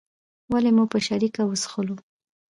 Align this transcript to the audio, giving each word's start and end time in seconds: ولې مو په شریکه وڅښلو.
ولې 0.51 0.71
مو 0.75 0.83
په 0.91 0.97
شریکه 1.07 1.41
وڅښلو. 1.45 1.95